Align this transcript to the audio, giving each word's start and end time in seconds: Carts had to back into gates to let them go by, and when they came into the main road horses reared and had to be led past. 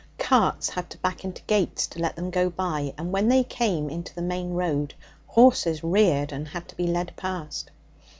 Carts 0.17 0.69
had 0.69 0.89
to 0.89 0.97
back 0.97 1.23
into 1.23 1.43
gates 1.43 1.85
to 1.85 1.99
let 1.99 2.15
them 2.15 2.31
go 2.31 2.49
by, 2.49 2.91
and 2.97 3.11
when 3.11 3.27
they 3.29 3.43
came 3.43 3.87
into 3.87 4.15
the 4.15 4.21
main 4.23 4.55
road 4.55 4.95
horses 5.27 5.83
reared 5.83 6.31
and 6.31 6.47
had 6.47 6.67
to 6.69 6.75
be 6.75 6.87
led 6.87 7.13
past. 7.15 7.69